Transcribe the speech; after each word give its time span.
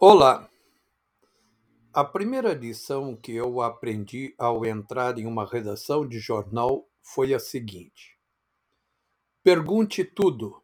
Olá! 0.00 0.48
A 1.92 2.04
primeira 2.04 2.54
lição 2.54 3.16
que 3.16 3.32
eu 3.32 3.60
aprendi 3.60 4.32
ao 4.38 4.64
entrar 4.64 5.18
em 5.18 5.26
uma 5.26 5.44
redação 5.44 6.06
de 6.06 6.20
jornal 6.20 6.88
foi 7.02 7.34
a 7.34 7.40
seguinte: 7.40 8.16
pergunte 9.42 10.04
tudo, 10.04 10.62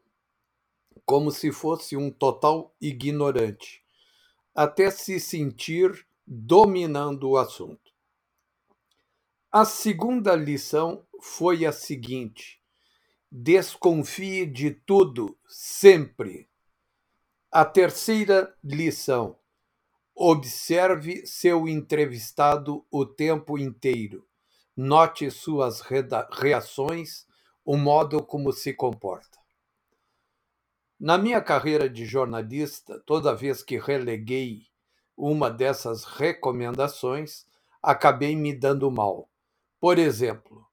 como 1.05 1.33
se 1.33 1.51
fosse 1.51 1.97
um 1.97 2.13
total 2.13 2.73
ignorante, 2.81 3.83
até 4.55 4.89
se 4.89 5.19
sentir 5.19 6.07
dominando 6.25 7.31
o 7.31 7.37
assunto. 7.37 7.93
A 9.51 9.65
segunda 9.65 10.37
lição 10.37 11.05
foi 11.21 11.67
a 11.67 11.73
seguinte: 11.73 12.63
desconfie 13.33 14.47
de 14.47 14.71
tudo, 14.71 15.37
sempre. 15.49 16.49
A 17.57 17.65
terceira 17.65 18.53
lição: 18.65 19.39
observe 20.13 21.25
seu 21.25 21.69
entrevistado 21.69 22.85
o 22.91 23.07
tempo 23.07 23.57
inteiro. 23.57 24.27
Note 24.77 25.31
suas 25.31 25.81
reações, 25.81 27.25
o 27.65 27.77
modo 27.77 28.21
como 28.25 28.53
se 28.53 28.75
comporta. 28.75 29.39
Na 30.99 31.17
minha 31.17 31.41
carreira 31.41 31.89
de 31.89 32.05
jornalista, 32.05 33.01
toda 33.07 33.37
vez 33.37 33.63
que 33.63 33.79
releguei 33.79 34.67
uma 35.17 35.49
dessas 35.49 36.03
recomendações, 36.03 37.47
acabei 37.81 38.35
me 38.35 38.53
dando 38.53 38.91
mal. 38.91 39.31
Por 39.79 39.97
exemplo, 40.01 40.67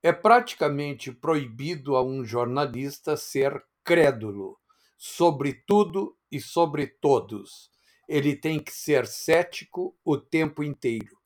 é 0.00 0.12
praticamente 0.12 1.10
proibido 1.10 1.96
a 1.96 2.04
um 2.04 2.24
jornalista 2.24 3.16
ser 3.16 3.66
crédulo 3.82 4.56
sobre 4.96 5.54
tudo 5.66 6.16
e 6.30 6.40
sobre 6.40 6.86
todos. 6.86 7.70
Ele 8.08 8.34
tem 8.34 8.58
que 8.58 8.72
ser 8.72 9.06
cético 9.06 9.96
o 10.04 10.16
tempo 10.16 10.62
inteiro, 10.62 11.16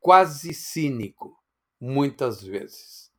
quase 0.00 0.52
cínico, 0.52 1.36
muitas 1.80 2.42
vezes. 2.42 3.10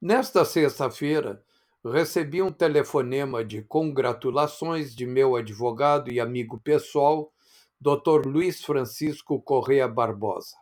Nesta 0.00 0.44
sexta-feira, 0.44 1.44
recebi 1.84 2.42
um 2.42 2.52
telefonema 2.52 3.44
de 3.44 3.62
congratulações 3.62 4.94
de 4.94 5.06
meu 5.06 5.36
advogado 5.36 6.12
e 6.12 6.20
amigo 6.20 6.60
pessoal, 6.60 7.32
Dr. 7.80 8.26
Luiz 8.26 8.64
Francisco 8.64 9.40
Correa 9.40 9.88
Barbosa. 9.88 10.56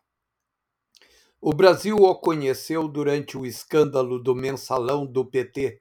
O 1.43 1.55
Brasil 1.55 1.97
o 1.97 2.15
conheceu 2.15 2.87
durante 2.87 3.39
o 3.39 3.47
escândalo 3.47 4.19
do 4.19 4.35
mensalão 4.35 5.07
do 5.07 5.25
PT, 5.25 5.81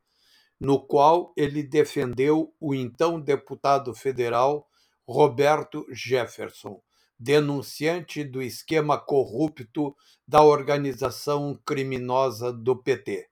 no 0.60 0.80
qual 0.80 1.34
ele 1.38 1.64
defendeu 1.64 2.54
o 2.60 2.76
então 2.76 3.20
deputado 3.20 3.94
federal 3.94 4.68
Roberto 5.08 5.86
Jefferson, 5.92 6.82
denunciante 7.18 8.24
do 8.24 8.42
esquema 8.42 8.98
corrupto 8.98 9.96
da 10.28 10.44
organização 10.44 11.60
criminosa 11.66 12.52
do 12.52 12.76
PT. 12.76 13.30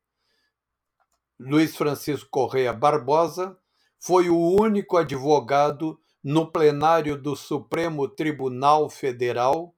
Luiz 1.40 1.76
Francisco 1.76 2.30
Correia 2.32 2.74
Barbosa 2.74 3.58
foi 4.00 4.30
o 4.30 4.38
único 4.38 4.98
advogado 4.98 6.00
no 6.24 6.52
plenário 6.52 7.22
do 7.22 7.36
Supremo 7.36 8.08
Tribunal 8.08 8.90
Federal 8.90 9.76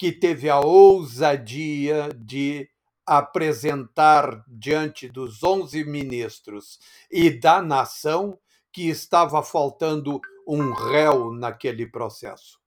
que 0.00 0.10
teve 0.10 0.48
a 0.48 0.58
ousadia 0.58 2.08
de 2.16 2.69
apresentar 3.10 4.44
diante 4.46 5.08
dos 5.08 5.42
11 5.42 5.82
ministros 5.82 6.78
e 7.10 7.28
da 7.28 7.60
nação 7.60 8.38
que 8.72 8.88
estava 8.88 9.42
faltando 9.42 10.20
um 10.46 10.72
réu 10.72 11.32
naquele 11.32 11.88
processo, 11.88 12.60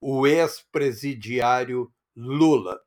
o 0.00 0.26
ex-presidiário 0.26 1.92
Lula. 2.16 2.80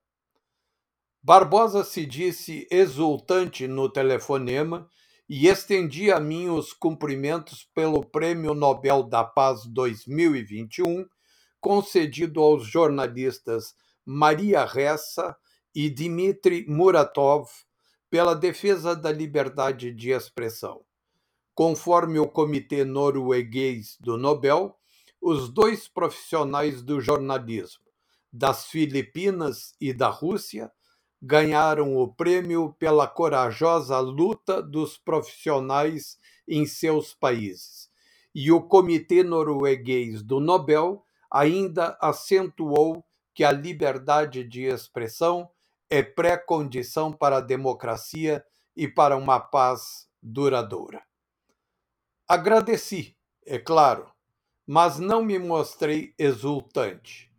Barbosa 1.24 1.86
se 1.86 2.06
disse 2.06 2.68
exultante 2.70 3.70
no 3.70 3.88
telefonema 3.88 4.86
e 5.30 5.48
estendia 5.48 6.18
a 6.18 6.20
mim 6.20 6.50
os 6.50 6.74
cumprimentos 6.74 7.64
pelo 7.74 8.04
Prêmio 8.04 8.54
Nobel 8.54 9.04
da 9.04 9.24
Paz 9.24 9.66
2021, 9.66 11.08
concedido 11.62 12.42
aos 12.42 12.68
jornalistas 12.68 13.74
Maria 14.06 14.66
Ressa 14.66 15.38
e 15.74 15.90
Dmitry 15.90 16.66
Muratov 16.68 17.50
pela 18.10 18.36
defesa 18.36 18.96
da 18.96 19.12
liberdade 19.12 19.92
de 19.92 20.12
expressão. 20.12 20.82
Conforme 21.54 22.20
o 22.20 22.28
Comitê 22.28 22.84
Norueguês 22.84 23.98
do 24.00 24.18
Nobel, 24.18 24.78
os 25.22 25.50
dois 25.50 25.88
profissionais 25.88 26.82
do 26.82 27.00
jornalismo, 27.00 27.86
das 28.32 28.66
Filipinas 28.66 29.74
e 29.80 29.94
da 29.94 30.10
Rússia, 30.10 30.72
ganharam 31.22 31.96
o 31.96 32.08
prêmio 32.12 32.76
pela 32.80 33.08
corajosa 33.08 34.00
luta 34.00 34.62
dos 34.62 34.98
profissionais 34.98 36.18
em 36.48 36.66
seus 36.66 37.14
países. 37.14 37.90
E 38.34 38.52
o 38.52 38.62
Comitê 38.62 39.24
Norueguês 39.24 40.24
do 40.24 40.40
Nobel 40.40 41.06
ainda 41.30 41.98
acentuou 42.02 43.06
que 43.34 43.44
a 43.44 43.52
liberdade 43.52 44.44
de 44.44 44.64
expressão 44.64 45.50
é 45.92 46.02
pré-condição 46.02 47.12
para 47.12 47.38
a 47.38 47.42
democracia 47.42 48.42
e 48.74 48.88
para 48.88 49.18
uma 49.18 49.42
paz 49.42 50.08
duradoura. 50.24 51.04
Agradeci, 52.26 53.18
é 53.46 53.60
claro, 53.60 54.10
mas 54.66 54.98
não 54.98 55.22
me 55.22 55.38
mostrei 55.38 56.16
exultante. 56.18 57.30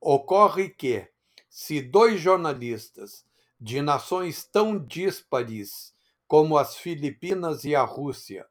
Ocorre 0.00 0.68
que, 0.68 1.08
se 1.50 1.82
dois 1.82 2.20
jornalistas 2.20 3.26
de 3.60 3.82
nações 3.82 4.44
tão 4.44 4.78
díspares 4.78 5.92
como 6.28 6.56
as 6.56 6.76
Filipinas 6.76 7.64
e 7.64 7.74
a 7.74 7.82
Rússia 7.82 8.46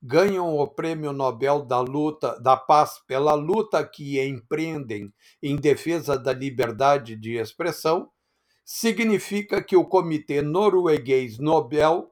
ganham 0.00 0.56
o 0.56 0.68
Prêmio 0.68 1.12
Nobel 1.12 1.64
da 1.64 1.80
Luta 1.80 2.40
da 2.40 2.56
Paz 2.56 3.00
pela 3.08 3.34
luta 3.34 3.84
que 3.84 4.20
empreendem 4.24 5.12
em 5.42 5.56
defesa 5.56 6.16
da 6.16 6.32
liberdade 6.32 7.16
de 7.16 7.36
expressão, 7.36 8.08
significa 8.64 9.62
que 9.62 9.76
o 9.76 9.84
Comitê 9.84 10.42
Norueguês 10.42 11.38
Nobel 11.38 12.10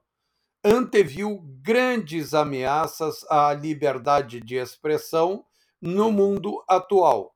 anteviu 0.64 1.40
grandes 1.62 2.34
ameaças 2.34 3.24
à 3.30 3.52
liberdade 3.52 4.40
de 4.40 4.56
expressão 4.56 5.44
no 5.80 6.10
mundo 6.10 6.62
atual 6.68 7.34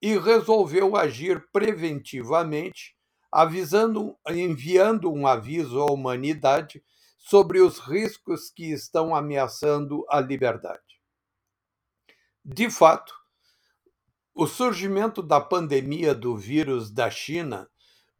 e 0.00 0.16
resolveu 0.16 0.96
agir 0.96 1.46
preventivamente, 1.52 2.96
avisando, 3.30 4.16
enviando 4.28 5.12
um 5.12 5.26
aviso 5.26 5.80
à 5.80 5.86
humanidade 5.86 6.82
sobre 7.18 7.60
os 7.60 7.78
riscos 7.78 8.50
que 8.50 8.72
estão 8.72 9.14
ameaçando 9.14 10.04
a 10.08 10.20
liberdade. 10.20 11.00
De 12.44 12.70
fato, 12.70 13.14
o 14.34 14.46
surgimento 14.46 15.22
da 15.22 15.40
pandemia 15.40 16.14
do 16.14 16.36
vírus 16.36 16.90
da 16.90 17.10
China 17.10 17.68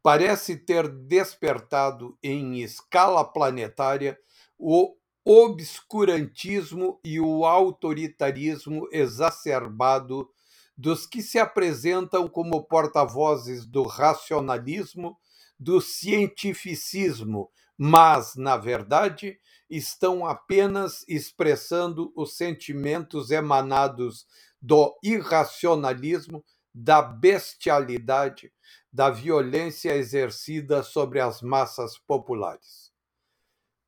parece 0.03 0.57
ter 0.57 0.87
despertado 0.87 2.17
em 2.23 2.61
escala 2.61 3.23
planetária 3.23 4.17
o 4.57 4.95
obscurantismo 5.23 6.99
e 7.03 7.19
o 7.19 7.45
autoritarismo 7.45 8.87
exacerbado 8.91 10.29
dos 10.75 11.05
que 11.05 11.21
se 11.21 11.37
apresentam 11.37 12.27
como 12.27 12.63
porta-vozes 12.63 13.65
do 13.65 13.83
racionalismo, 13.83 15.15
do 15.59 15.79
cientificismo, 15.79 17.51
mas, 17.77 18.35
na 18.35 18.57
verdade, 18.57 19.39
estão 19.69 20.25
apenas 20.25 21.05
expressando 21.07 22.11
os 22.15 22.35
sentimentos 22.35 23.29
emanados 23.29 24.25
do 24.59 24.97
irracionalismo, 25.03 26.43
da 26.73 27.01
bestialidade, 27.01 28.51
da 28.91 29.09
violência 29.09 29.95
exercida 29.95 30.83
sobre 30.83 31.19
as 31.19 31.41
massas 31.41 31.97
populares. 31.97 32.91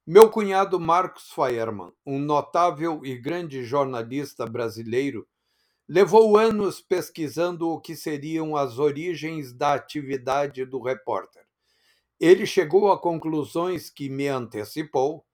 Meu 0.05 0.29
cunhado 0.29 0.79
Marcos 0.79 1.29
Faerman, 1.31 1.91
um 2.05 2.19
notável 2.19 3.05
e 3.05 3.17
grande 3.17 3.63
jornalista 3.63 4.45
brasileiro, 4.45 5.27
levou 5.87 6.37
anos 6.37 6.81
pesquisando 6.81 7.69
o 7.69 7.79
que 7.79 7.95
seriam 7.95 8.55
as 8.55 8.79
origens 8.79 9.53
da 9.53 9.73
atividade 9.73 10.65
do 10.65 10.81
repórter. 10.81 11.43
Ele 12.19 12.45
chegou 12.45 12.91
a 12.91 12.97
conclusões 12.97 13.89
que 13.89 14.09
me 14.09 14.27
antecipou 14.27 15.25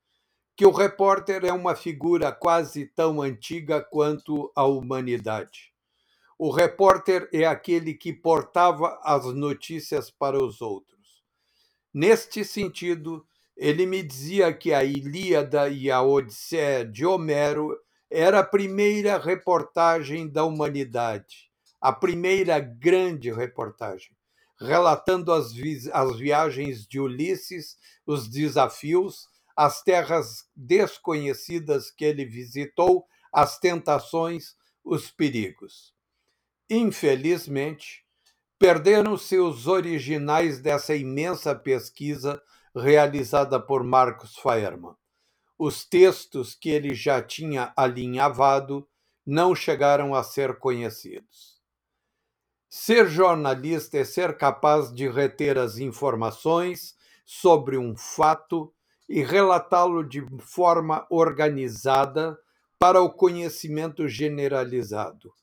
que 0.55 0.65
o 0.65 0.71
repórter 0.71 1.45
é 1.45 1.53
uma 1.53 1.73
figura 1.75 2.31
quase 2.31 2.85
tão 2.85 3.21
antiga 3.21 3.81
quanto 3.81 4.51
a 4.55 4.65
humanidade. 4.65 5.73
O 6.41 6.51
repórter 6.51 7.27
é 7.33 7.45
aquele 7.45 7.93
que 7.93 8.13
portava 8.13 8.97
as 9.03 9.25
notícias 9.25 10.09
para 10.09 10.41
os 10.41 10.61
outros. 10.61 11.21
Neste 11.93 12.45
sentido, 12.45 13.27
ele 13.57 13.85
me 13.85 14.01
dizia 14.01 14.53
que 14.53 14.73
a 14.73 14.81
Ilíada 14.81 15.67
e 15.67 15.91
a 15.91 16.01
Odisseia 16.01 16.85
de 16.85 17.05
Homero 17.05 17.77
era 18.09 18.39
a 18.39 18.43
primeira 18.45 19.17
reportagem 19.17 20.29
da 20.29 20.45
humanidade, 20.45 21.51
a 21.81 21.91
primeira 21.91 22.57
grande 22.57 23.29
reportagem, 23.29 24.15
relatando 24.57 25.33
as, 25.33 25.51
vi 25.51 25.91
as 25.91 26.17
viagens 26.17 26.87
de 26.87 27.01
Ulisses, 27.01 27.75
os 28.05 28.29
desafios, 28.29 29.27
as 29.57 29.83
terras 29.83 30.45
desconhecidas 30.55 31.91
que 31.91 32.05
ele 32.05 32.23
visitou, 32.23 33.05
as 33.29 33.59
tentações, 33.59 34.55
os 34.85 35.11
perigos. 35.11 35.98
Infelizmente, 36.69 38.05
perderam-se 38.59 39.39
os 39.39 39.65
originais 39.65 40.59
dessa 40.59 40.95
imensa 40.95 41.55
pesquisa 41.55 42.41
realizada 42.75 43.59
por 43.59 43.83
Marcos 43.83 44.35
Faerman. 44.37 44.95
Os 45.57 45.83
textos 45.83 46.53
que 46.53 46.69
ele 46.69 46.93
já 46.93 47.21
tinha 47.21 47.73
alinhavado 47.75 48.87
não 49.25 49.55
chegaram 49.55 50.13
a 50.13 50.23
ser 50.23 50.59
conhecidos. 50.59 51.59
Ser 52.69 53.07
jornalista 53.07 53.97
é 53.97 54.03
ser 54.03 54.37
capaz 54.37 54.93
de 54.93 55.09
reter 55.09 55.57
as 55.57 55.79
informações 55.79 56.95
sobre 57.25 57.77
um 57.77 57.97
fato 57.97 58.71
e 59.07 59.23
relatá-lo 59.23 60.03
de 60.03 60.23
forma 60.39 61.07
organizada 61.09 62.37
para 62.77 63.01
o 63.01 63.11
conhecimento 63.11 64.07
generalizado. 64.07 65.33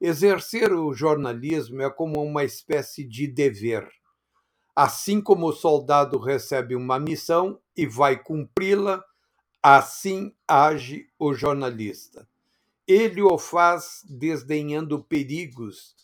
Exercer 0.00 0.72
o 0.72 0.92
jornalismo 0.92 1.80
é 1.80 1.88
como 1.88 2.22
uma 2.22 2.44
espécie 2.44 3.02
de 3.02 3.26
dever. 3.26 3.88
Assim 4.74 5.22
como 5.22 5.46
o 5.46 5.52
soldado 5.52 6.18
recebe 6.18 6.76
uma 6.76 6.98
missão 6.98 7.58
e 7.74 7.86
vai 7.86 8.22
cumpri-la, 8.22 9.02
assim 9.62 10.34
age 10.46 11.08
o 11.18 11.32
jornalista. 11.32 12.28
Ele 12.86 13.22
o 13.22 13.38
faz 13.38 14.04
desdenhando 14.06 15.02
perigos, 15.02 15.96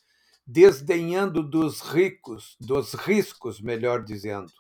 desdenhando 0.47 1.43
dos 1.43 1.81
ricos, 1.81 2.56
dos 2.59 2.94
riscos, 2.94 3.61
melhor 3.61 4.03
dizendo. 4.03 4.53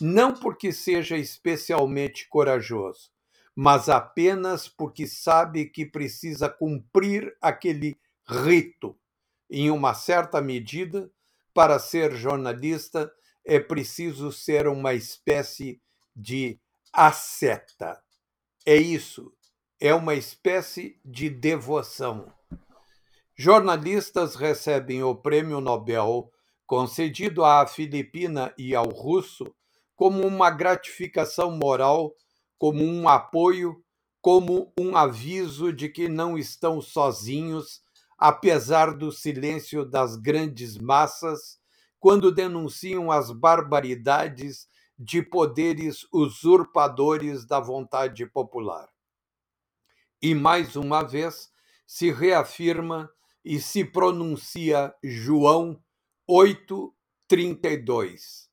Não 0.00 0.32
porque 0.32 0.72
seja 0.72 1.16
especialmente 1.18 2.28
corajoso, 2.28 3.10
mas 3.54 3.88
apenas 3.88 4.68
porque 4.68 5.06
sabe 5.08 5.66
que 5.66 5.84
precisa 5.84 6.48
cumprir 6.48 7.36
aquele 7.42 7.98
rito. 8.30 8.96
Em 9.50 9.70
uma 9.70 9.94
certa 9.94 10.40
medida, 10.40 11.10
para 11.52 11.78
ser 11.78 12.14
jornalista, 12.14 13.12
é 13.44 13.58
preciso 13.58 14.30
ser 14.30 14.68
uma 14.68 14.94
espécie 14.94 15.82
de 16.14 16.60
asceta. 16.92 18.00
É 18.64 18.76
isso, 18.76 19.32
é 19.80 19.94
uma 19.94 20.14
espécie 20.14 21.00
de 21.04 21.28
devoção. 21.28 22.32
Jornalistas 23.34 24.34
recebem 24.34 25.02
o 25.02 25.14
prêmio 25.14 25.60
Nobel 25.60 26.30
concedido 26.66 27.44
à 27.44 27.66
Filipina 27.66 28.54
e 28.56 28.74
ao 28.74 28.88
russo 28.88 29.52
como 29.96 30.26
uma 30.26 30.50
gratificação 30.50 31.50
moral, 31.50 32.14
como 32.58 32.84
um 32.84 33.08
apoio, 33.08 33.82
como 34.20 34.72
um 34.78 34.96
aviso 34.96 35.72
de 35.72 35.88
que 35.88 36.08
não 36.08 36.38
estão 36.38 36.80
sozinhos, 36.80 37.82
apesar 38.20 38.94
do 38.94 39.10
silêncio 39.10 39.84
das 39.84 40.14
grandes 40.16 40.76
massas 40.76 41.58
quando 41.98 42.30
denunciam 42.30 43.10
as 43.10 43.32
barbaridades 43.32 44.68
de 44.98 45.22
poderes 45.22 46.06
usurpadores 46.12 47.46
da 47.46 47.58
vontade 47.58 48.26
popular. 48.26 48.86
E 50.20 50.34
mais 50.34 50.76
uma 50.76 51.02
vez 51.02 51.50
se 51.86 52.12
reafirma 52.12 53.10
e 53.42 53.58
se 53.58 53.86
pronuncia 53.86 54.94
João 55.02 55.82
8:32. 56.28 58.50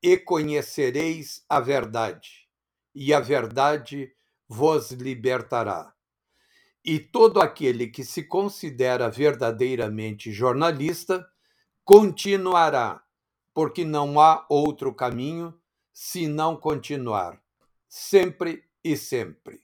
E 0.00 0.16
conhecereis 0.16 1.44
a 1.48 1.58
verdade, 1.58 2.48
e 2.94 3.12
a 3.12 3.18
verdade 3.18 4.14
vos 4.48 4.92
libertará. 4.92 5.92
E 6.90 6.98
todo 6.98 7.42
aquele 7.42 7.88
que 7.88 8.02
se 8.02 8.22
considera 8.22 9.10
verdadeiramente 9.10 10.32
jornalista 10.32 11.30
continuará, 11.84 13.04
porque 13.52 13.84
não 13.84 14.18
há 14.18 14.46
outro 14.48 14.94
caminho 14.94 15.52
se 15.92 16.26
não 16.26 16.56
continuar, 16.56 17.42
sempre 17.86 18.64
e 18.82 18.96
sempre. 18.96 19.60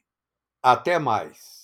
Até 0.62 0.98
mais. 0.98 1.63